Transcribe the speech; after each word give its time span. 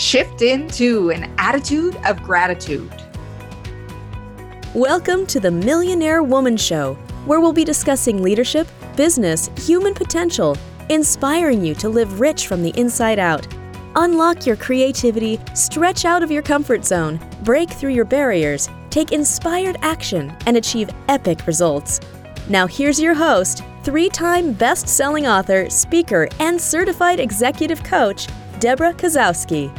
shift 0.00 0.40
into 0.40 1.10
an 1.10 1.30
attitude 1.36 1.94
of 2.06 2.22
gratitude. 2.22 2.90
Welcome 4.74 5.26
to 5.26 5.38
the 5.38 5.50
Millionaire 5.50 6.22
Woman 6.22 6.56
Show, 6.56 6.94
where 7.26 7.38
we'll 7.38 7.52
be 7.52 7.64
discussing 7.64 8.22
leadership, 8.22 8.66
business, 8.96 9.50
human 9.58 9.92
potential, 9.92 10.56
inspiring 10.88 11.62
you 11.62 11.74
to 11.74 11.90
live 11.90 12.18
rich 12.18 12.46
from 12.46 12.62
the 12.62 12.70
inside 12.80 13.18
out. 13.18 13.46
Unlock 13.94 14.46
your 14.46 14.56
creativity, 14.56 15.38
stretch 15.52 16.06
out 16.06 16.22
of 16.22 16.30
your 16.30 16.42
comfort 16.42 16.86
zone, 16.86 17.20
break 17.42 17.68
through 17.68 17.92
your 17.92 18.06
barriers, 18.06 18.70
take 18.88 19.12
inspired 19.12 19.76
action, 19.82 20.34
and 20.46 20.56
achieve 20.56 20.88
epic 21.08 21.46
results. 21.46 22.00
Now, 22.48 22.66
here's 22.66 22.98
your 22.98 23.14
host, 23.14 23.62
three 23.84 24.08
time 24.08 24.54
best 24.54 24.88
selling 24.88 25.26
author, 25.26 25.68
speaker, 25.68 26.26
and 26.38 26.58
certified 26.58 27.20
executive 27.20 27.84
coach, 27.84 28.28
Debra 28.60 28.94
Kasowski. 28.94 29.70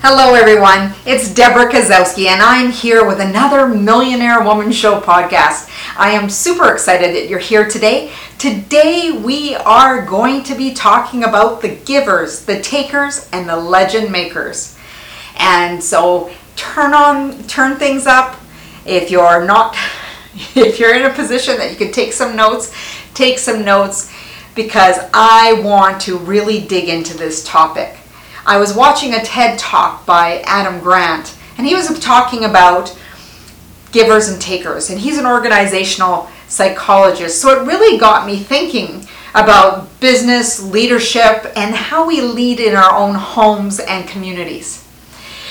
Hello, 0.00 0.34
everyone. 0.34 0.94
It's 1.04 1.34
Debra 1.34 1.72
Kasowski, 1.72 2.26
and 2.26 2.40
I'm 2.40 2.70
here 2.70 3.04
with 3.04 3.18
another 3.18 3.66
Millionaire 3.66 4.40
Woman 4.44 4.70
Show 4.70 5.00
podcast. 5.00 5.68
I 5.98 6.10
am 6.10 6.30
super 6.30 6.72
excited 6.72 7.16
that 7.16 7.28
you're 7.28 7.40
here 7.40 7.68
today. 7.68 8.12
Today, 8.38 9.10
we 9.10 9.56
are 9.56 10.06
going 10.06 10.44
to 10.44 10.54
be 10.54 10.72
talking 10.72 11.24
about 11.24 11.62
the 11.62 11.70
givers, 11.70 12.44
the 12.44 12.60
takers, 12.60 13.28
and 13.32 13.48
the 13.48 13.56
legend 13.56 14.12
makers. 14.12 14.78
And 15.36 15.82
so, 15.82 16.30
turn 16.54 16.94
on, 16.94 17.42
turn 17.48 17.76
things 17.76 18.06
up. 18.06 18.40
If 18.86 19.10
you're 19.10 19.44
not, 19.44 19.74
if 20.54 20.78
you're 20.78 20.94
in 20.94 21.06
a 21.06 21.12
position 21.12 21.56
that 21.56 21.72
you 21.72 21.76
can 21.76 21.90
take 21.90 22.12
some 22.12 22.36
notes, 22.36 22.72
take 23.14 23.40
some 23.40 23.64
notes 23.64 24.14
because 24.54 24.96
I 25.12 25.60
want 25.64 26.00
to 26.02 26.18
really 26.18 26.60
dig 26.60 26.88
into 26.88 27.16
this 27.18 27.42
topic. 27.42 27.97
I 28.48 28.56
was 28.56 28.74
watching 28.74 29.12
a 29.12 29.22
TED 29.22 29.58
talk 29.58 30.06
by 30.06 30.40
Adam 30.46 30.80
Grant, 30.80 31.36
and 31.58 31.66
he 31.66 31.74
was 31.74 31.86
talking 32.00 32.46
about 32.46 32.98
givers 33.92 34.30
and 34.30 34.40
takers, 34.40 34.88
and 34.88 34.98
he's 34.98 35.18
an 35.18 35.26
organizational 35.26 36.30
psychologist. 36.48 37.42
So 37.42 37.50
it 37.50 37.66
really 37.66 37.98
got 37.98 38.26
me 38.26 38.38
thinking 38.38 39.06
about 39.34 40.00
business, 40.00 40.62
leadership, 40.62 41.52
and 41.56 41.74
how 41.74 42.08
we 42.08 42.22
lead 42.22 42.58
in 42.58 42.74
our 42.74 42.96
own 42.96 43.16
homes 43.16 43.80
and 43.80 44.08
communities. 44.08 44.82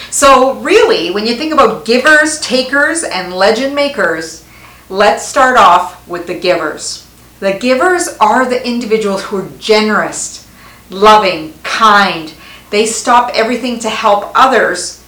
So, 0.10 0.54
really, 0.62 1.12
when 1.12 1.28
you 1.28 1.36
think 1.36 1.54
about 1.54 1.86
givers, 1.86 2.40
takers, 2.40 3.04
and 3.04 3.32
legend 3.32 3.76
makers, 3.76 4.44
let's 4.90 5.24
start 5.24 5.56
off 5.56 6.08
with 6.08 6.26
the 6.26 6.40
givers. 6.40 7.06
The 7.42 7.60
givers 7.60 8.08
are 8.20 8.50
the 8.50 8.66
individuals 8.68 9.26
who 9.26 9.38
are 9.38 9.50
generous, 9.60 10.50
loving, 10.90 11.54
kind. 11.62 12.34
They 12.70 12.86
stop 12.86 13.32
everything 13.34 13.80
to 13.80 13.90
help 13.90 14.32
others. 14.36 15.04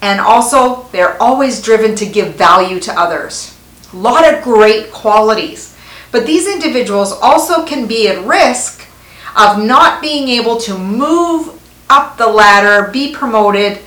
And 0.00 0.20
also, 0.20 0.88
they're 0.92 1.20
always 1.22 1.62
driven 1.62 1.94
to 1.96 2.06
give 2.06 2.34
value 2.34 2.80
to 2.80 2.98
others. 2.98 3.56
A 3.92 3.96
lot 3.96 4.32
of 4.32 4.42
great 4.42 4.90
qualities. 4.90 5.76
But 6.10 6.26
these 6.26 6.46
individuals 6.46 7.12
also 7.12 7.64
can 7.64 7.86
be 7.86 8.08
at 8.08 8.24
risk 8.26 8.86
of 9.36 9.64
not 9.64 10.02
being 10.02 10.28
able 10.28 10.58
to 10.58 10.76
move 10.76 11.58
up 11.88 12.18
the 12.18 12.26
ladder, 12.26 12.90
be 12.90 13.12
promoted, 13.12 13.78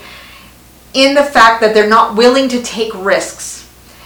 in 0.93 1.13
the 1.13 1.23
fact 1.23 1.61
that 1.61 1.73
they're 1.73 1.89
not 1.89 2.15
willing 2.15 2.47
to 2.49 2.61
take 2.63 2.93
risks 2.95 3.55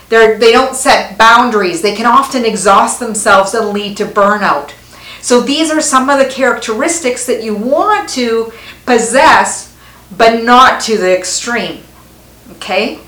they're, 0.09 0.38
they 0.38 0.52
don't 0.52 0.75
set 0.75 1.17
boundaries. 1.17 1.81
They 1.81 1.95
can 1.95 2.08
often 2.08 2.44
exhaust 2.44 3.00
themselves 3.00 3.53
and 3.53 3.69
lead 3.69 3.95
to 3.97 4.06
burnout. 4.06 4.73
So 5.22 5.39
these 5.39 5.69
are 5.69 5.81
some 5.81 6.09
of 6.09 6.17
the 6.17 6.25
characteristics 6.25 7.25
that 7.28 7.44
you 7.44 7.56
want 7.56 8.09
to 8.09 8.52
possess, 8.89 9.77
but 10.17 10.43
not 10.43 10.81
to 10.81 10.97
the 10.97 11.15
extreme. 11.15 11.83
Okay? 12.53 12.99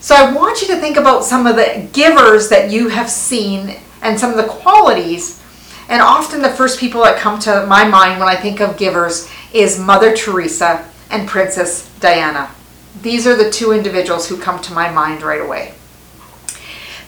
So 0.00 0.16
I 0.16 0.34
want 0.34 0.60
you 0.60 0.66
to 0.68 0.76
think 0.76 0.96
about 0.96 1.24
some 1.24 1.46
of 1.46 1.54
the 1.54 1.88
givers 1.92 2.48
that 2.48 2.70
you 2.70 2.88
have 2.88 3.08
seen 3.08 3.76
and 4.02 4.18
some 4.18 4.30
of 4.30 4.36
the 4.36 4.52
qualities. 4.52 5.40
And 5.88 6.02
often 6.02 6.42
the 6.42 6.50
first 6.50 6.80
people 6.80 7.02
that 7.04 7.18
come 7.18 7.38
to 7.40 7.64
my 7.66 7.86
mind 7.86 8.18
when 8.18 8.28
I 8.28 8.34
think 8.34 8.60
of 8.60 8.76
givers 8.76 9.30
is 9.52 9.78
Mother 9.78 10.16
Teresa 10.16 10.90
and 11.10 11.28
Princess 11.28 11.88
Diana. 12.00 12.50
These 13.00 13.26
are 13.26 13.36
the 13.36 13.50
two 13.50 13.70
individuals 13.72 14.28
who 14.28 14.36
come 14.36 14.60
to 14.62 14.72
my 14.72 14.90
mind 14.90 15.22
right 15.22 15.40
away. 15.40 15.74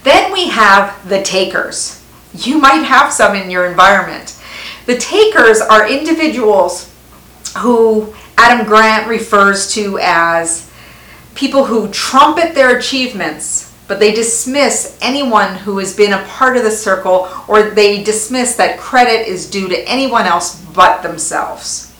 Then 0.04 0.32
we 0.32 0.48
have 0.50 1.08
the 1.08 1.22
takers. 1.22 2.04
You 2.32 2.58
might 2.58 2.84
have 2.84 3.12
some 3.12 3.34
in 3.34 3.50
your 3.50 3.66
environment. 3.66 4.40
The 4.86 4.96
takers 4.96 5.60
are 5.60 5.90
individuals 5.90 6.92
who 7.56 8.14
Adam 8.36 8.66
Grant 8.66 9.08
refers 9.08 9.72
to 9.74 9.98
as 10.00 10.70
people 11.34 11.64
who 11.64 11.88
trumpet 11.90 12.54
their 12.54 12.76
achievements, 12.78 13.72
but 13.88 14.00
they 14.00 14.12
dismiss 14.12 14.98
anyone 15.00 15.54
who 15.54 15.78
has 15.78 15.94
been 15.96 16.12
a 16.12 16.24
part 16.24 16.56
of 16.56 16.64
the 16.64 16.70
circle 16.70 17.28
or 17.46 17.70
they 17.70 18.02
dismiss 18.02 18.56
that 18.56 18.78
credit 18.78 19.26
is 19.26 19.48
due 19.48 19.68
to 19.68 19.88
anyone 19.88 20.24
else 20.24 20.60
but 20.74 21.02
themselves. 21.02 21.92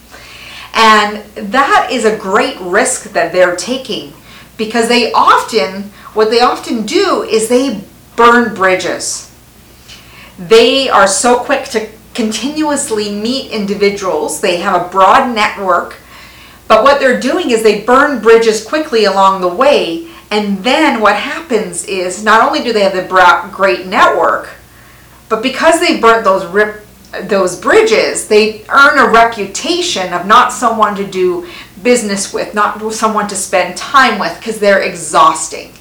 And 0.75 1.25
that 1.53 1.89
is 1.91 2.05
a 2.05 2.19
great 2.19 2.59
risk 2.61 3.13
that 3.13 3.33
they're 3.33 3.57
taking 3.57 4.13
because 4.57 4.89
they 4.89 5.13
often, 5.13 5.85
what 6.13 6.31
they 6.31 6.41
often 6.41 6.85
do 6.85 7.23
is 7.23 7.49
they 7.49 7.83
burn 8.17 8.55
bridges. 8.55 9.33
They 10.39 10.89
are 10.89 11.07
so 11.07 11.39
quick 11.39 11.65
to 11.67 11.89
continuously 12.17 13.13
meet 13.13 13.53
individuals, 13.53 14.41
they 14.41 14.57
have 14.57 14.81
a 14.81 14.89
broad 14.89 15.35
network, 15.35 15.97
but 16.67 16.83
what 16.83 16.99
they're 16.99 17.21
doing 17.21 17.51
is 17.51 17.63
they 17.63 17.83
burn 17.83 18.21
bridges 18.23 18.65
quickly 18.65 19.05
along 19.05 19.43
the 19.43 19.49
way. 19.49 20.09
And 20.31 20.65
then 20.65 21.01
what 21.01 21.15
happens 21.15 21.85
is 21.85 22.25
not 22.25 22.45
only 22.45 22.65
do 22.65 22.73
they 22.73 22.83
have 22.83 22.95
the 22.95 23.51
great 23.53 23.87
network, 23.87 24.49
but 25.29 25.43
because 25.43 25.79
they 25.79 26.01
burnt 26.01 26.25
those 26.25 26.45
rip, 26.47 26.85
those 27.25 27.61
bridges, 27.61 28.27
they 28.27 28.65
earn 28.69 28.99
a 28.99 29.13
reputation 29.13 30.13
of 30.13 30.27
not 30.27 30.53
someone 30.53 30.97
to 30.97 31.07
do 31.07 31.49
business 31.83 32.33
with, 32.33 32.55
not 32.55 32.93
someone 32.93 33.29
to 33.29 33.37
spend 33.37 33.77
time 33.77 34.19
with, 34.19 34.37
because 34.39 34.59
they're 34.59 34.83
exhausting. 34.83 35.73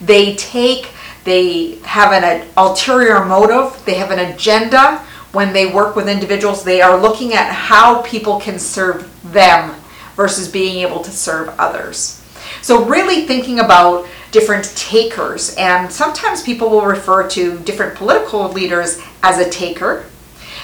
They 0.00 0.34
take 0.34 0.88
they 1.26 1.78
have 1.82 2.12
an 2.12 2.46
ulterior 2.56 3.24
motive, 3.24 3.84
they 3.84 3.94
have 3.94 4.12
an 4.12 4.20
agenda. 4.20 5.04
When 5.36 5.52
they 5.52 5.66
work 5.66 5.96
with 5.96 6.08
individuals, 6.08 6.64
they 6.64 6.80
are 6.80 6.98
looking 6.98 7.34
at 7.34 7.52
how 7.52 8.00
people 8.00 8.40
can 8.40 8.58
serve 8.58 9.06
them 9.34 9.74
versus 10.14 10.48
being 10.48 10.78
able 10.78 11.00
to 11.00 11.10
serve 11.10 11.54
others. 11.58 12.24
So, 12.62 12.86
really 12.86 13.26
thinking 13.26 13.60
about 13.60 14.08
different 14.30 14.74
takers, 14.76 15.54
and 15.56 15.92
sometimes 15.92 16.42
people 16.42 16.70
will 16.70 16.86
refer 16.86 17.28
to 17.28 17.58
different 17.58 17.96
political 17.96 18.50
leaders 18.50 18.98
as 19.22 19.38
a 19.38 19.50
taker. 19.50 20.06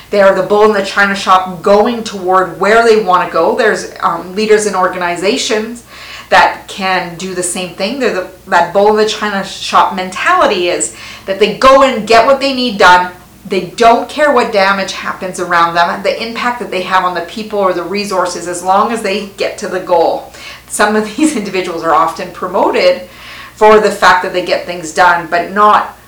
They 0.08 0.22
are 0.22 0.34
the 0.34 0.48
bull 0.48 0.64
in 0.64 0.72
the 0.72 0.86
china 0.86 1.14
shop 1.14 1.60
going 1.60 2.02
toward 2.02 2.58
where 2.58 2.82
they 2.82 3.04
want 3.04 3.28
to 3.28 3.30
go. 3.30 3.54
There's 3.54 3.92
um, 4.00 4.34
leaders 4.34 4.64
in 4.64 4.74
organizations 4.74 5.86
that 6.30 6.64
can 6.66 7.18
do 7.18 7.34
the 7.34 7.42
same 7.42 7.74
thing. 7.74 7.98
They're 7.98 8.14
the, 8.14 8.30
that 8.48 8.72
bull 8.72 8.88
in 8.88 8.96
the 8.96 9.06
china 9.06 9.44
shop 9.44 9.94
mentality 9.94 10.68
is 10.68 10.96
that 11.26 11.38
they 11.38 11.58
go 11.58 11.82
and 11.82 12.08
get 12.08 12.24
what 12.24 12.40
they 12.40 12.54
need 12.54 12.78
done. 12.78 13.12
They 13.52 13.66
don't 13.66 14.08
care 14.08 14.32
what 14.32 14.50
damage 14.50 14.92
happens 14.92 15.38
around 15.38 15.74
them, 15.74 16.02
the 16.02 16.26
impact 16.26 16.58
that 16.60 16.70
they 16.70 16.80
have 16.84 17.04
on 17.04 17.12
the 17.12 17.26
people 17.26 17.58
or 17.58 17.74
the 17.74 17.82
resources, 17.82 18.48
as 18.48 18.62
long 18.62 18.92
as 18.92 19.02
they 19.02 19.28
get 19.28 19.58
to 19.58 19.68
the 19.68 19.78
goal. 19.78 20.32
Some 20.68 20.96
of 20.96 21.04
these 21.16 21.36
individuals 21.36 21.82
are 21.82 21.92
often 21.92 22.32
promoted 22.32 23.10
for 23.54 23.78
the 23.78 23.90
fact 23.90 24.22
that 24.22 24.32
they 24.32 24.46
get 24.46 24.64
things 24.64 24.94
done, 24.94 25.28
but 25.28 25.52
not 25.52 25.98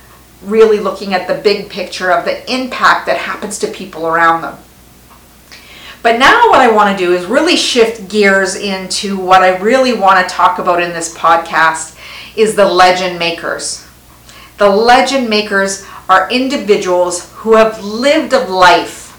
really 0.43 0.81
looking 0.81 1.13
at 1.13 1.29
the 1.29 1.35
big 1.35 1.69
picture 1.69 2.11
of 2.11 2.25
the 2.25 2.51
impact 2.51 3.05
that 3.05 3.19
happens 3.19 3.59
to 3.59 3.67
people 3.67 4.07
around 4.07 4.41
them. 4.41 4.57
But 6.03 6.19
now 6.19 6.49
what 6.49 6.61
I 6.61 6.73
want 6.73 6.99
to 6.99 7.05
do 7.05 7.13
is 7.13 7.27
really 7.27 7.57
shift 7.57 8.09
gears 8.09 8.57
into 8.57 9.19
what 9.19 9.43
I 9.43 9.59
really 9.59 9.93
want 9.93 10.27
to 10.27 10.35
talk 10.35 10.59
about 10.59 10.83
in 10.83 10.95
this 10.95 11.15
podcast 11.15 11.99
is 12.39 12.57
the 12.57 12.65
legend 12.65 13.19
makers. 13.19 13.87
The 14.57 14.71
legend 14.71 15.29
makers 15.29 15.85
are 16.09 16.31
individuals 16.31 17.33
who 17.33 17.55
have 17.55 17.83
lived 17.83 18.33
a 18.33 18.47
life 18.47 19.11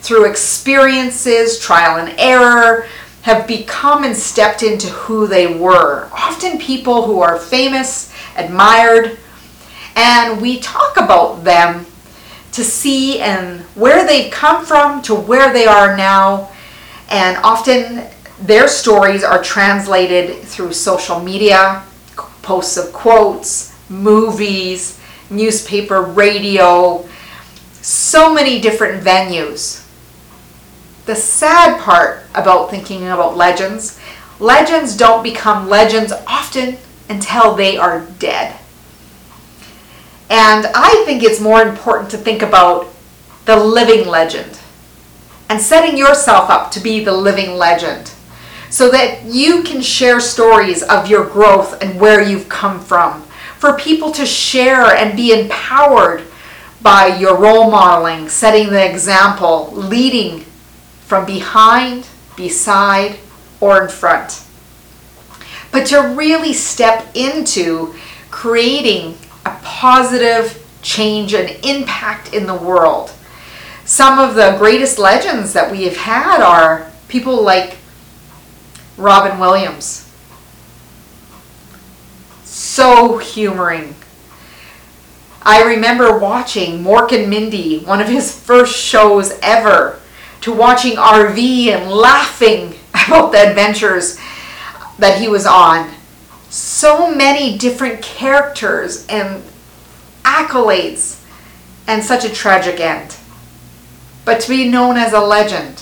through 0.00 0.28
experiences, 0.28 1.58
trial 1.58 1.98
and 1.98 2.14
error, 2.18 2.86
have 3.22 3.46
become 3.46 4.04
and 4.04 4.14
stepped 4.14 4.62
into 4.62 4.86
who 4.88 5.26
they 5.26 5.46
were. 5.46 6.08
Often 6.12 6.58
people 6.58 7.06
who 7.06 7.20
are 7.20 7.38
famous, 7.38 8.12
admired, 8.36 9.18
and 9.96 10.40
we 10.42 10.58
talk 10.58 10.96
about 10.98 11.44
them 11.44 11.86
to 12.52 12.62
see 12.62 13.20
and 13.20 13.60
where 13.74 14.06
they've 14.06 14.30
come 14.30 14.64
from 14.64 15.02
to 15.02 15.14
where 15.14 15.52
they 15.52 15.66
are 15.66 15.96
now. 15.96 16.50
And 17.08 17.38
often 17.38 18.04
their 18.40 18.68
stories 18.68 19.24
are 19.24 19.42
translated 19.42 20.42
through 20.42 20.72
social 20.72 21.18
media, 21.20 21.82
posts 22.42 22.76
of 22.76 22.92
quotes, 22.92 23.74
movies, 23.88 25.00
newspaper, 25.34 26.00
radio, 26.02 27.06
so 27.82 28.32
many 28.32 28.60
different 28.60 29.04
venues. 29.04 29.80
the 31.06 31.14
sad 31.14 31.80
part 31.80 32.24
about 32.34 32.70
thinking 32.70 33.06
about 33.08 33.36
legends, 33.36 34.00
legends 34.40 34.96
don't 34.96 35.22
become 35.22 35.68
legends 35.68 36.12
often 36.26 36.78
until 37.08 37.54
they 37.54 37.76
are 37.76 38.06
dead. 38.18 38.58
And 40.30 40.66
I 40.74 41.02
think 41.04 41.22
it's 41.22 41.40
more 41.40 41.62
important 41.62 42.10
to 42.12 42.16
think 42.16 42.42
about 42.42 42.88
the 43.44 43.56
living 43.56 44.08
legend 44.08 44.58
and 45.50 45.60
setting 45.60 45.98
yourself 45.98 46.48
up 46.48 46.70
to 46.72 46.80
be 46.80 47.04
the 47.04 47.12
living 47.12 47.58
legend 47.58 48.10
so 48.70 48.90
that 48.90 49.24
you 49.24 49.62
can 49.62 49.82
share 49.82 50.18
stories 50.18 50.82
of 50.82 51.06
your 51.06 51.26
growth 51.26 51.80
and 51.82 52.00
where 52.00 52.22
you've 52.22 52.48
come 52.48 52.80
from. 52.80 53.22
For 53.64 53.72
people 53.72 54.12
to 54.12 54.26
share 54.26 54.94
and 54.94 55.16
be 55.16 55.32
empowered 55.32 56.22
by 56.82 57.16
your 57.16 57.34
role 57.34 57.70
modeling, 57.70 58.28
setting 58.28 58.68
the 58.68 58.86
example, 58.86 59.72
leading 59.72 60.40
from 61.06 61.24
behind, 61.24 62.06
beside, 62.36 63.16
or 63.62 63.82
in 63.82 63.88
front. 63.88 64.44
But 65.72 65.86
to 65.86 66.14
really 66.14 66.52
step 66.52 67.08
into 67.16 67.94
creating 68.30 69.16
a 69.46 69.56
positive 69.62 70.62
change 70.82 71.32
and 71.32 71.48
impact 71.64 72.34
in 72.34 72.46
the 72.46 72.54
world. 72.54 73.12
Some 73.86 74.18
of 74.18 74.34
the 74.34 74.56
greatest 74.58 74.98
legends 74.98 75.54
that 75.54 75.72
we 75.72 75.84
have 75.84 75.96
had 75.96 76.42
are 76.42 76.92
people 77.08 77.42
like 77.42 77.78
Robin 78.98 79.38
Williams. 79.38 80.03
So 82.74 83.18
humoring. 83.18 83.94
I 85.42 85.62
remember 85.62 86.18
watching 86.18 86.82
Mork 86.82 87.12
and 87.12 87.30
Mindy, 87.30 87.78
one 87.78 88.00
of 88.00 88.08
his 88.08 88.36
first 88.36 88.76
shows 88.76 89.38
ever, 89.42 90.00
to 90.40 90.52
watching 90.52 90.96
RV 90.96 91.68
and 91.68 91.88
laughing 91.88 92.74
about 93.06 93.30
the 93.30 93.48
adventures 93.48 94.18
that 94.98 95.20
he 95.20 95.28
was 95.28 95.46
on. 95.46 95.88
So 96.50 97.14
many 97.14 97.56
different 97.56 98.02
characters 98.02 99.06
and 99.06 99.44
accolades, 100.24 101.22
and 101.86 102.02
such 102.02 102.24
a 102.24 102.28
tragic 102.28 102.80
end. 102.80 103.16
But 104.24 104.40
to 104.40 104.48
be 104.48 104.68
known 104.68 104.96
as 104.96 105.12
a 105.12 105.20
legend. 105.20 105.80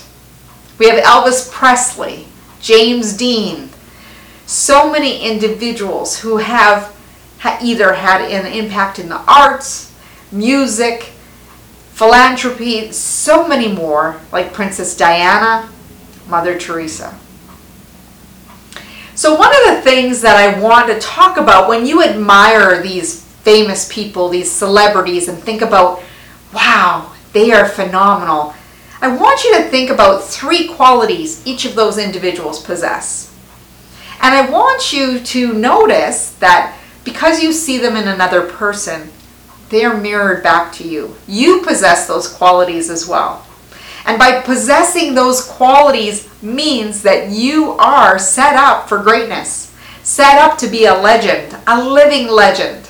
We 0.78 0.90
have 0.90 1.02
Elvis 1.02 1.50
Presley, 1.50 2.26
James 2.60 3.16
Dean, 3.16 3.70
so 4.46 4.90
many 4.90 5.22
individuals 5.22 6.18
who 6.18 6.38
have 6.38 6.94
either 7.60 7.94
had 7.94 8.20
an 8.22 8.46
impact 8.52 8.98
in 8.98 9.08
the 9.08 9.20
arts, 9.30 9.94
music, 10.30 11.12
philanthropy, 11.92 12.90
so 12.92 13.46
many 13.46 13.68
more, 13.68 14.20
like 14.32 14.52
Princess 14.52 14.96
Diana, 14.96 15.70
Mother 16.28 16.58
Teresa. 16.58 17.18
So, 19.14 19.34
one 19.34 19.50
of 19.50 19.76
the 19.76 19.82
things 19.82 20.22
that 20.22 20.36
I 20.36 20.58
want 20.58 20.88
to 20.88 20.98
talk 20.98 21.36
about 21.36 21.68
when 21.68 21.84
you 21.84 22.02
admire 22.02 22.82
these 22.82 23.22
famous 23.42 23.92
people, 23.92 24.28
these 24.28 24.50
celebrities, 24.50 25.28
and 25.28 25.38
think 25.38 25.62
about, 25.62 26.02
wow, 26.54 27.12
they 27.32 27.52
are 27.52 27.68
phenomenal. 27.68 28.54
I 29.00 29.14
want 29.14 29.44
you 29.44 29.56
to 29.56 29.64
think 29.64 29.90
about 29.90 30.24
three 30.24 30.68
qualities 30.68 31.44
each 31.46 31.64
of 31.64 31.74
those 31.74 31.98
individuals 31.98 32.62
possess. 32.62 33.31
And 34.22 34.34
I 34.34 34.48
want 34.48 34.92
you 34.92 35.18
to 35.18 35.52
notice 35.52 36.30
that 36.34 36.78
because 37.04 37.42
you 37.42 37.52
see 37.52 37.78
them 37.78 37.96
in 37.96 38.06
another 38.06 38.42
person, 38.42 39.10
they 39.68 39.84
are 39.84 39.96
mirrored 39.96 40.44
back 40.44 40.72
to 40.74 40.88
you. 40.88 41.16
You 41.26 41.62
possess 41.62 42.06
those 42.06 42.28
qualities 42.28 42.88
as 42.88 43.08
well. 43.08 43.44
And 44.04 44.18
by 44.18 44.40
possessing 44.40 45.14
those 45.14 45.44
qualities 45.44 46.28
means 46.42 47.02
that 47.02 47.30
you 47.30 47.72
are 47.72 48.18
set 48.18 48.54
up 48.54 48.88
for 48.88 49.02
greatness, 49.02 49.74
set 50.02 50.38
up 50.38 50.56
to 50.58 50.68
be 50.68 50.84
a 50.84 50.94
legend, 50.94 51.56
a 51.66 51.82
living 51.82 52.28
legend. 52.28 52.88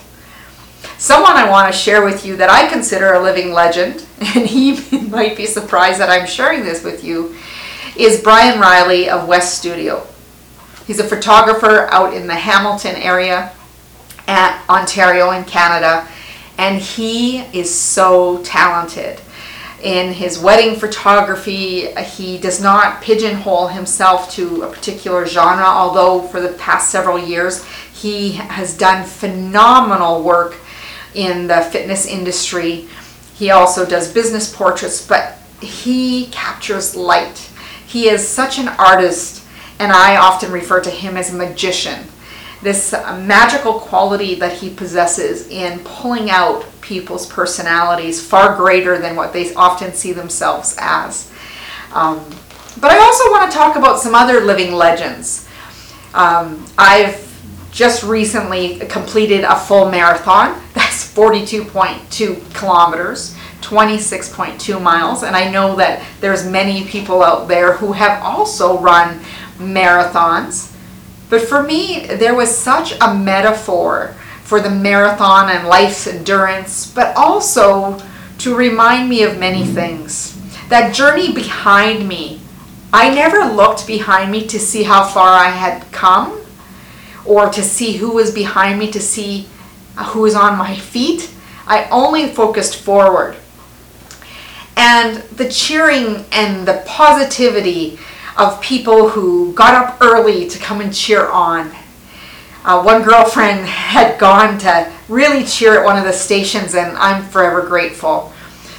Someone 0.99 1.33
I 1.33 1.49
want 1.49 1.73
to 1.73 1.79
share 1.79 2.05
with 2.05 2.27
you 2.27 2.37
that 2.37 2.51
I 2.51 2.69
consider 2.69 3.13
a 3.13 3.23
living 3.23 3.53
legend, 3.53 4.07
and 4.21 4.47
he 4.47 4.81
might 5.09 5.37
be 5.37 5.47
surprised 5.47 5.99
that 6.01 6.11
I'm 6.11 6.27
sharing 6.27 6.63
this 6.63 6.85
with 6.85 7.03
you, 7.03 7.37
is 7.97 8.23
Brian 8.23 8.61
Riley 8.61 9.09
of 9.09 9.29
West 9.29 9.59
Studio. 9.59 10.07
He's 10.87 10.99
a 10.99 11.05
photographer 11.05 11.89
out 11.91 12.15
in 12.15 12.27
the 12.27 12.35
Hamilton 12.35 12.97
area 12.97 13.53
at 14.27 14.65
Ontario 14.69 15.31
in 15.31 15.45
Canada, 15.45 16.07
and 16.59 16.81
he 16.81 17.41
is 17.57 17.73
so 17.73 18.43
talented. 18.43 19.21
In 19.83 20.13
his 20.13 20.39
wedding 20.39 20.79
photography, 20.79 21.93
he 21.95 22.39
does 22.39 22.63
not 22.63 23.03
pigeonhole 23.03 23.69
himself 23.69 24.31
to 24.33 24.63
a 24.63 24.71
particular 24.71 25.27
genre, 25.27 25.65
although 25.65 26.23
for 26.29 26.41
the 26.41 26.53
past 26.53 26.91
several 26.91 27.19
years 27.19 27.65
he 27.93 28.33
has 28.33 28.77
done 28.77 29.05
phenomenal 29.05 30.23
work 30.23 30.57
in 31.15 31.49
the 31.49 31.63
fitness 31.63 32.07
industry. 32.07 32.87
He 33.35 33.51
also 33.51 33.85
does 33.85 34.13
business 34.13 34.55
portraits, 34.55 35.05
but 35.05 35.39
he 35.61 36.27
captures 36.27 36.95
light. 36.95 37.51
He 37.85 38.09
is 38.09 38.27
such 38.27 38.59
an 38.59 38.69
artist, 38.69 39.42
and 39.79 39.93
I 39.93 40.17
often 40.17 40.53
refer 40.53 40.81
to 40.81 40.91
him 40.91 41.17
as 41.17 41.33
a 41.33 41.37
magician. 41.37 42.07
This 42.63 42.93
magical 42.93 43.75
quality 43.75 44.37
that 44.37 44.53
he 44.53 44.71
possesses 44.71 45.49
in 45.49 45.81
pulling 45.81 46.31
out 46.31 46.65
people's 46.81 47.27
personalities 47.27 48.25
far 48.25 48.57
greater 48.57 48.99
than 48.99 49.17
what 49.17 49.33
they 49.33 49.53
often 49.55 49.93
see 49.93 50.13
themselves 50.13 50.77
as. 50.79 51.33
Um, 51.93 52.25
but 52.81 52.91
I 52.91 52.99
also 52.99 53.31
want 53.31 53.51
to 53.51 53.57
talk 53.57 53.77
about 53.77 53.99
some 53.99 54.15
other 54.15 54.41
living 54.41 54.73
legends. 54.73 55.49
Um, 56.15 56.67
I've 56.79 57.29
just 57.71 58.03
recently 58.03 58.79
completed 58.81 59.45
a 59.45 59.59
full 59.59 59.91
marathon. 59.91 60.61
That's 60.75 61.13
42.2 61.15 62.55
kilometers, 62.55 63.35
26.2 63.61 64.81
miles, 64.81 65.23
and 65.23 65.35
I 65.35 65.51
know 65.51 65.77
that 65.77 66.07
there's 66.21 66.47
many 66.47 66.85
people 66.85 67.23
out 67.23 67.49
there 67.49 67.75
who 67.75 67.93
have 67.93 68.23
also 68.23 68.79
run 68.79 69.21
marathons. 69.63 70.75
But 71.31 71.43
for 71.43 71.63
me, 71.63 72.07
there 72.07 72.35
was 72.35 72.57
such 72.57 72.93
a 73.01 73.15
metaphor 73.15 74.15
for 74.43 74.61
the 74.61 74.71
marathon 74.71 75.49
and 75.49 75.67
life's 75.67 76.07
endurance, 76.07 76.87
but 76.93 77.17
also 77.17 77.99
to 78.39 78.55
remind 78.55 79.09
me 79.09 79.23
of 79.23 79.39
many 79.39 79.65
things. 79.65 80.39
That 80.69 80.95
journey 80.95 81.33
behind 81.33 82.07
me, 82.07 82.41
I 82.93 83.15
never 83.15 83.45
looked 83.45 83.87
behind 83.87 84.31
me 84.31 84.47
to 84.49 84.59
see 84.59 84.83
how 84.83 85.05
far 85.05 85.33
I 85.33 85.49
had 85.49 85.91
come 85.93 86.41
or 87.25 87.51
to 87.51 87.63
see 87.63 87.95
who 87.95 88.13
was 88.13 88.31
behind 88.35 88.79
me, 88.79 88.91
to 88.91 89.01
see 89.01 89.49
who 89.97 90.23
was 90.23 90.35
on 90.35 90.59
my 90.59 90.77
feet. 90.77 91.33
I 91.67 91.89
only 91.91 92.29
focused 92.29 92.77
forward. 92.77 93.37
And 94.77 95.23
the 95.23 95.49
cheering 95.49 96.25
and 96.33 96.67
the 96.67 96.83
positivity 96.87 97.99
of 98.37 98.61
people 98.61 99.11
who 99.11 99.53
got 99.53 99.75
up 99.75 99.99
early 100.01 100.49
to 100.49 100.59
come 100.59 100.81
and 100.81 100.95
cheer 100.95 101.29
on. 101.29 101.73
Uh, 102.65 102.83
one 102.83 103.03
girlfriend 103.03 103.67
had 103.67 104.19
gone 104.19 104.59
to 104.59 104.93
really 105.09 105.45
cheer 105.45 105.81
at 105.81 105.85
one 105.85 105.99
of 105.99 106.05
the 106.05 106.13
stations, 106.13 106.75
and 106.75 106.97
I'm 106.97 107.25
forever 107.25 107.67
grateful. 107.67 108.33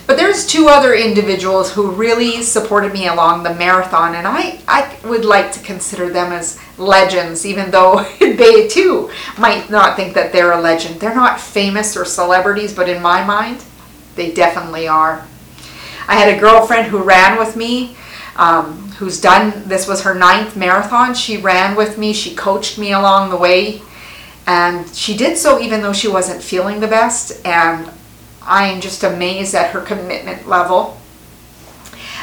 But 0.05 0.17
there's 0.17 0.45
two 0.45 0.67
other 0.67 0.93
individuals 0.93 1.71
who 1.71 1.91
really 1.91 2.43
supported 2.43 2.91
me 2.91 3.07
along 3.07 3.43
the 3.43 3.53
marathon, 3.53 4.15
and 4.15 4.27
I, 4.27 4.59
I 4.67 4.93
would 5.05 5.23
like 5.23 5.51
to 5.53 5.59
consider 5.61 6.09
them 6.09 6.33
as 6.33 6.59
legends, 6.77 7.45
even 7.45 7.71
though 7.71 8.03
they 8.19 8.67
too 8.67 9.09
might 9.37 9.69
not 9.69 9.95
think 9.95 10.13
that 10.15 10.33
they're 10.33 10.51
a 10.51 10.61
legend. 10.61 10.99
They're 10.99 11.15
not 11.15 11.39
famous 11.39 11.95
or 11.95 12.03
celebrities, 12.03 12.73
but 12.73 12.89
in 12.89 13.01
my 13.01 13.23
mind, 13.23 13.63
they 14.15 14.31
definitely 14.31 14.87
are. 14.87 15.25
I 16.07 16.15
had 16.15 16.35
a 16.35 16.39
girlfriend 16.39 16.87
who 16.87 17.01
ran 17.01 17.39
with 17.39 17.55
me, 17.55 17.95
um, 18.35 18.89
who's 18.97 19.21
done, 19.21 19.67
this 19.67 19.87
was 19.87 20.03
her 20.03 20.15
ninth 20.15 20.55
marathon. 20.55 21.13
She 21.13 21.37
ran 21.37 21.75
with 21.75 21.97
me, 21.97 22.13
she 22.13 22.35
coached 22.35 22.77
me 22.77 22.93
along 22.93 23.29
the 23.29 23.37
way, 23.37 23.81
and 24.47 24.87
she 24.89 25.15
did 25.15 25.37
so 25.37 25.59
even 25.59 25.81
though 25.81 25.93
she 25.93 26.07
wasn't 26.07 26.41
feeling 26.41 26.79
the 26.79 26.87
best. 26.87 27.45
And 27.45 27.89
I 28.41 28.67
am 28.67 28.81
just 28.81 29.03
amazed 29.03 29.55
at 29.55 29.71
her 29.71 29.81
commitment 29.81 30.47
level. 30.47 30.97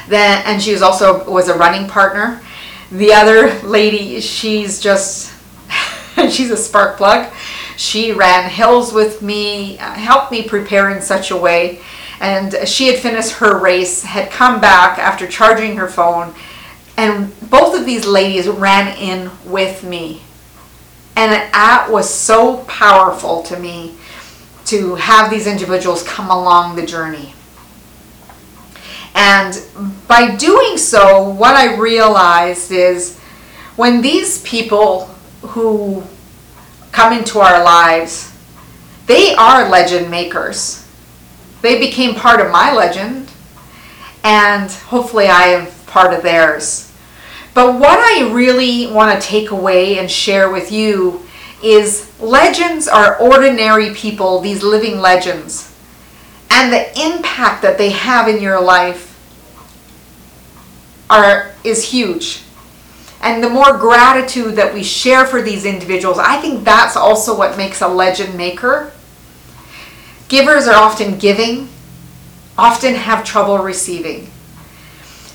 Then, 0.08 0.42
and 0.44 0.60
she 0.60 0.72
was 0.72 0.82
also 0.82 1.30
was 1.30 1.48
a 1.48 1.56
running 1.56 1.88
partner. 1.88 2.42
The 2.90 3.12
other 3.12 3.60
lady, 3.62 4.20
she's 4.20 4.80
just, 4.80 5.32
she's 6.30 6.50
a 6.50 6.56
spark 6.56 6.96
plug. 6.96 7.32
She 7.76 8.12
ran 8.12 8.50
hills 8.50 8.92
with 8.92 9.22
me, 9.22 9.78
uh, 9.78 9.94
helped 9.94 10.32
me 10.32 10.42
prepare 10.42 10.90
in 10.90 11.00
such 11.00 11.30
a 11.30 11.36
way. 11.36 11.80
And 12.20 12.54
she 12.68 12.86
had 12.88 12.98
finished 12.98 13.32
her 13.32 13.58
race, 13.58 14.02
had 14.02 14.30
come 14.30 14.60
back 14.60 14.98
after 14.98 15.26
charging 15.26 15.76
her 15.76 15.88
phone, 15.88 16.34
and 16.96 17.32
both 17.48 17.78
of 17.78 17.86
these 17.86 18.06
ladies 18.06 18.46
ran 18.46 18.94
in 18.98 19.30
with 19.46 19.82
me. 19.82 20.22
And 21.16 21.32
that 21.32 21.88
was 21.90 22.12
so 22.12 22.58
powerful 22.64 23.42
to 23.44 23.58
me 23.58 23.94
to 24.66 24.96
have 24.96 25.30
these 25.30 25.46
individuals 25.46 26.02
come 26.02 26.30
along 26.30 26.76
the 26.76 26.84
journey. 26.84 27.34
And 29.14 29.60
by 30.06 30.36
doing 30.36 30.76
so, 30.76 31.28
what 31.28 31.56
I 31.56 31.76
realized 31.76 32.70
is 32.70 33.18
when 33.76 34.02
these 34.02 34.42
people 34.42 35.06
who 35.42 36.04
come 36.92 37.12
into 37.12 37.40
our 37.40 37.64
lives, 37.64 38.32
they 39.06 39.34
are 39.34 39.68
legend 39.68 40.10
makers. 40.10 40.86
They 41.62 41.78
became 41.78 42.14
part 42.14 42.40
of 42.40 42.50
my 42.50 42.72
legend, 42.72 43.30
and 44.24 44.70
hopefully, 44.70 45.26
I 45.26 45.48
am 45.48 45.68
part 45.86 46.14
of 46.14 46.22
theirs. 46.22 46.92
But 47.52 47.78
what 47.78 47.98
I 47.98 48.30
really 48.32 48.86
want 48.86 49.20
to 49.20 49.26
take 49.26 49.50
away 49.50 49.98
and 49.98 50.10
share 50.10 50.50
with 50.50 50.70
you 50.70 51.26
is 51.62 52.10
legends 52.20 52.88
are 52.88 53.16
ordinary 53.18 53.92
people, 53.94 54.40
these 54.40 54.62
living 54.62 55.00
legends, 55.00 55.74
and 56.50 56.72
the 56.72 56.88
impact 57.00 57.62
that 57.62 57.76
they 57.76 57.90
have 57.90 58.28
in 58.28 58.40
your 58.40 58.60
life 58.60 59.08
are 61.10 61.52
is 61.64 61.90
huge. 61.90 62.42
And 63.22 63.42
the 63.42 63.50
more 63.50 63.76
gratitude 63.76 64.56
that 64.56 64.72
we 64.72 64.82
share 64.82 65.26
for 65.26 65.42
these 65.42 65.66
individuals, 65.66 66.18
I 66.18 66.40
think 66.40 66.64
that's 66.64 66.96
also 66.96 67.36
what 67.36 67.58
makes 67.58 67.82
a 67.82 67.88
legend 67.88 68.34
maker. 68.34 68.92
Givers 70.30 70.68
are 70.68 70.76
often 70.76 71.18
giving, 71.18 71.68
often 72.56 72.94
have 72.94 73.24
trouble 73.24 73.58
receiving. 73.58 74.30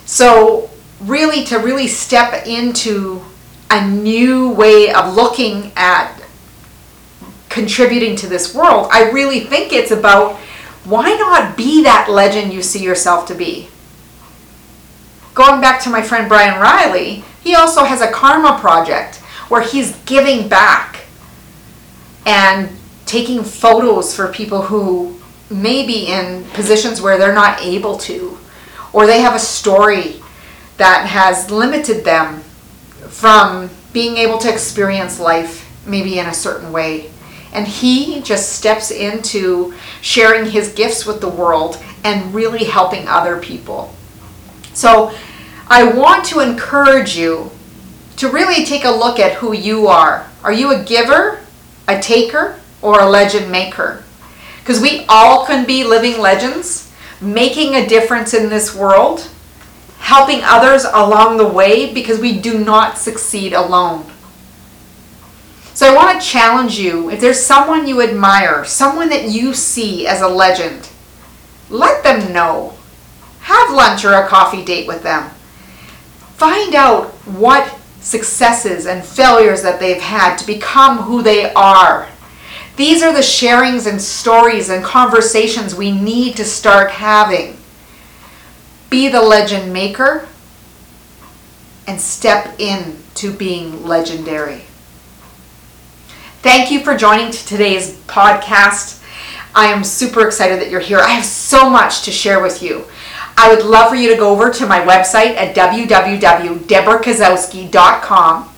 So, 0.05 0.69
really, 1.01 1.43
to 1.45 1.57
really 1.57 1.87
step 1.87 2.47
into 2.47 3.21
a 3.69 3.85
new 3.85 4.51
way 4.51 4.93
of 4.93 5.13
looking 5.13 5.73
at 5.75 6.17
contributing 7.49 8.15
to 8.15 8.27
this 8.27 8.55
world, 8.55 8.87
I 8.89 9.09
really 9.11 9.41
think 9.41 9.73
it's 9.73 9.91
about 9.91 10.37
why 10.85 11.13
not 11.15 11.57
be 11.57 11.83
that 11.83 12.09
legend 12.09 12.53
you 12.53 12.61
see 12.61 12.81
yourself 12.81 13.27
to 13.27 13.35
be? 13.35 13.67
Going 15.33 15.59
back 15.59 15.81
to 15.83 15.89
my 15.89 16.01
friend 16.01 16.29
Brian 16.29 16.61
Riley, 16.61 17.25
he 17.43 17.53
also 17.53 17.83
has 17.83 17.99
a 17.99 18.09
karma 18.09 18.57
project 18.61 19.17
where 19.49 19.61
he's 19.61 19.93
giving 20.05 20.47
back 20.47 21.01
and 22.25 22.69
taking 23.05 23.43
photos 23.43 24.15
for 24.15 24.31
people 24.31 24.63
who 24.63 25.19
may 25.49 25.85
be 25.85 26.07
in 26.07 26.43
positions 26.53 27.01
where 27.01 27.17
they're 27.17 27.33
not 27.33 27.61
able 27.61 27.97
to, 27.97 28.37
or 28.93 29.05
they 29.05 29.21
have 29.21 29.35
a 29.35 29.39
story 29.39 30.21
that 30.77 31.05
has 31.05 31.51
limited 31.51 32.03
them 32.03 32.41
from 33.09 33.69
being 33.93 34.17
able 34.17 34.37
to 34.39 34.51
experience 34.51 35.19
life 35.19 35.61
maybe 35.85 36.19
in 36.19 36.25
a 36.25 36.33
certain 36.33 36.71
way. 36.71 37.09
And 37.53 37.67
he 37.67 38.21
just 38.21 38.53
steps 38.53 38.91
into 38.91 39.73
sharing 40.01 40.49
his 40.49 40.73
gifts 40.73 41.05
with 41.05 41.21
the 41.21 41.29
world 41.29 41.81
and 42.03 42.33
really 42.33 42.65
helping 42.65 43.07
other 43.07 43.39
people. 43.39 43.95
So 44.73 45.15
I 45.67 45.85
want 45.85 46.25
to 46.25 46.41
encourage 46.41 47.17
you 47.17 47.51
to 48.17 48.29
really 48.29 48.65
take 48.65 48.83
a 48.83 48.91
look 48.91 49.19
at 49.19 49.33
who 49.33 49.53
you 49.53 49.87
are. 49.87 50.29
Are 50.43 50.51
you 50.51 50.73
a 50.73 50.83
giver, 50.83 51.39
a 51.87 51.99
taker, 51.99 52.59
or 52.81 53.01
a 53.01 53.09
legend 53.09 53.51
maker? 53.51 54.03
Because 54.59 54.79
we 54.81 55.05
all 55.07 55.45
can 55.45 55.65
be 55.65 55.83
living 55.83 56.19
legends, 56.19 56.91
making 57.21 57.75
a 57.75 57.87
difference 57.87 58.33
in 58.33 58.49
this 58.49 58.75
world 58.75 59.29
helping 60.05 60.41
others 60.43 60.85
along 60.85 61.35
the 61.35 61.47
way 61.47 61.91
because 61.91 62.19
we 62.19 62.39
do 62.39 62.63
not 62.63 62.95
succeed 62.95 63.53
alone. 63.53 64.05
So 65.73 65.91
I 65.91 65.95
want 65.95 66.21
to 66.21 66.27
challenge 66.27 66.77
you 66.77 67.09
if 67.09 67.19
there's 67.19 67.43
someone 67.43 67.87
you 67.87 68.03
admire, 68.03 68.63
someone 68.65 69.09
that 69.09 69.29
you 69.29 69.55
see 69.55 70.05
as 70.05 70.21
a 70.21 70.27
legend, 70.27 70.89
let 71.71 72.03
them 72.03 72.31
know. 72.31 72.77
Have 73.41 73.71
lunch 73.71 74.05
or 74.05 74.13
a 74.13 74.27
coffee 74.27 74.63
date 74.63 74.87
with 74.87 75.01
them. 75.01 75.31
Find 76.37 76.75
out 76.75 77.07
what 77.25 77.75
successes 77.99 78.85
and 78.85 79.03
failures 79.03 79.63
that 79.63 79.79
they've 79.79 80.01
had 80.01 80.35
to 80.37 80.45
become 80.45 80.99
who 80.99 81.23
they 81.23 81.51
are. 81.53 82.07
These 82.75 83.03
are 83.03 83.13
the 83.13 83.19
sharings 83.19 83.89
and 83.89 84.01
stories 84.01 84.69
and 84.69 84.83
conversations 84.83 85.75
we 85.75 85.91
need 85.91 86.35
to 86.37 86.43
start 86.43 86.91
having 86.91 87.57
be 88.89 89.09
the 89.09 89.21
legend 89.21 89.71
maker 89.73 90.27
and 91.87 92.01
step 92.01 92.59
in 92.59 92.97
to 93.15 93.31
being 93.31 93.85
legendary. 93.85 94.61
Thank 96.41 96.71
you 96.71 96.83
for 96.83 96.95
joining 96.95 97.31
today's 97.31 97.97
podcast. 98.01 99.01
I 99.55 99.65
am 99.67 99.83
super 99.83 100.27
excited 100.27 100.59
that 100.59 100.69
you're 100.69 100.81
here. 100.81 100.99
I 100.99 101.09
have 101.09 101.25
so 101.25 101.67
much 101.69 102.03
to 102.03 102.11
share 102.11 102.41
with 102.41 102.61
you. 102.61 102.85
I 103.37 103.53
would 103.53 103.65
love 103.65 103.89
for 103.89 103.95
you 103.95 104.09
to 104.09 104.15
go 104.15 104.29
over 104.29 104.49
to 104.51 104.67
my 104.67 104.79
website 104.81 105.35
at 105.35 105.55
www.debrakasowski.com. 105.55 108.49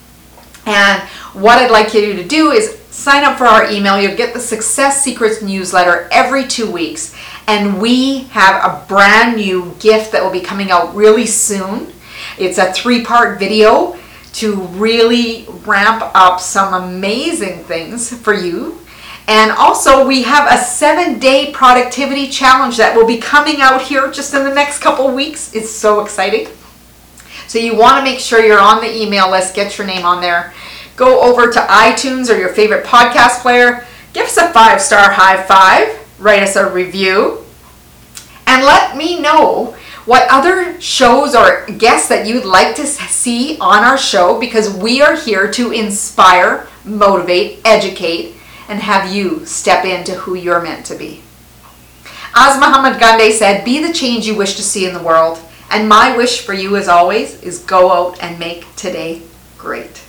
And 0.66 1.02
what 1.34 1.60
I'd 1.60 1.72
like 1.72 1.94
you 1.94 2.14
to 2.14 2.24
do 2.24 2.52
is 2.52 2.82
sign 2.98 3.24
up 3.24 3.38
for 3.38 3.46
our 3.46 3.70
email. 3.70 4.02
You'll 4.02 4.18
get 4.18 4.34
the 4.34 4.40
Success 4.40 5.04
Secrets 5.04 5.42
newsletter 5.42 6.10
every 6.12 6.48
two 6.48 6.70
weeks. 6.70 7.16
And 7.48 7.80
we 7.80 8.24
have 8.30 8.56
a 8.66 8.86
brand 8.88 9.38
new 9.38 9.76
gift 9.80 10.12
that 10.12 10.24
will 10.24 10.32
be 10.32 10.42
coming 10.42 10.72
out 10.72 10.96
really 10.96 11.28
soon. 11.28 11.94
It's 12.40 12.58
a 12.58 12.74
three 12.74 13.06
part 13.06 13.38
video 13.38 13.98
to 14.34 14.56
really 14.56 15.46
ramp 15.66 16.04
up 16.16 16.40
some 16.40 16.74
amazing 16.74 17.64
things 17.66 18.12
for 18.12 18.34
you. 18.34 18.80
And 19.28 19.52
also, 19.52 20.08
we 20.08 20.24
have 20.24 20.52
a 20.52 20.58
seven 20.58 21.20
day 21.20 21.52
productivity 21.52 22.30
challenge 22.30 22.78
that 22.78 22.96
will 22.96 23.06
be 23.06 23.18
coming 23.18 23.62
out 23.62 23.82
here 23.82 24.10
just 24.12 24.34
in 24.34 24.44
the 24.44 24.54
next 24.54 24.80
couple 24.80 25.14
weeks. 25.14 25.54
It's 25.54 25.70
so 25.70 26.02
exciting. 26.02 26.48
So, 27.48 27.60
you 27.60 27.76
want 27.76 27.98
to 27.98 28.04
make 28.04 28.20
sure 28.20 28.44
you're 28.44 28.60
on 28.60 28.82
the 28.82 28.92
email 28.92 29.30
list, 29.30 29.54
get 29.54 29.78
your 29.78 29.86
name 29.86 30.06
on 30.06 30.22
there. 30.22 30.54
Go 30.98 31.22
over 31.22 31.50
to 31.50 31.60
iTunes 31.60 32.30
or 32.30 32.38
your 32.38 32.50
favorite 32.50 32.86
podcast 32.86 33.42
player, 33.42 33.86
give 34.12 34.26
us 34.26 34.36
a 34.36 34.50
five 34.50 34.82
star 34.82 35.12
high 35.12 35.42
five 35.42 36.04
write 36.20 36.44
us 36.44 36.56
a 36.56 36.70
review, 36.70 37.44
and 38.46 38.64
let 38.64 38.98
me 38.98 39.20
know 39.20 39.76
what 40.06 40.28
other 40.30 40.80
shows 40.80 41.36
or 41.36 41.66
guests 41.78 42.08
that 42.08 42.26
you'd 42.26 42.46
like 42.46 42.76
to 42.76 42.86
see 42.86 43.58
on 43.60 43.84
our 43.84 43.98
show 43.98 44.40
because 44.40 44.74
we 44.74 45.02
are 45.02 45.16
here 45.16 45.52
to 45.52 45.72
inspire, 45.72 46.68
motivate, 46.86 47.60
educate, 47.66 48.36
and 48.70 48.80
have 48.80 49.14
you 49.14 49.46
step 49.46 49.84
into 49.84 50.14
who 50.14 50.34
you're 50.34 50.62
meant 50.62 50.86
to 50.86 50.96
be. 50.96 51.22
As 52.34 52.60
Muhammad 52.60 53.00
Gandhi 53.00 53.32
said, 53.32 53.66
be 53.66 53.86
the 53.86 53.94
change 53.94 54.26
you 54.26 54.36
wish 54.36 54.56
to 54.56 54.64
see 54.64 54.86
in 54.86 54.94
the 54.94 55.04
world. 55.04 55.40
And 55.70 55.90
my 55.90 56.16
wish 56.16 56.46
for 56.46 56.54
you, 56.54 56.78
as 56.78 56.88
always, 56.88 57.42
is 57.44 57.60
go 57.60 57.92
out 57.92 58.22
and 58.24 58.40
make 58.40 58.74
today 58.78 59.22
great. 59.58 60.07